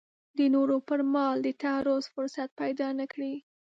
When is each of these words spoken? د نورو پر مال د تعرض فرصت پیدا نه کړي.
د 0.37 0.39
نورو 0.55 0.77
پر 0.87 0.99
مال 1.13 1.37
د 1.43 1.49
تعرض 1.61 2.03
فرصت 2.13 2.49
پیدا 2.61 2.87
نه 2.99 3.05
کړي. 3.13 3.33